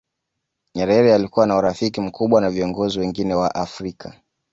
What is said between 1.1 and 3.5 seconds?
alikuwa na urafiki mkubwa na viongozi wengine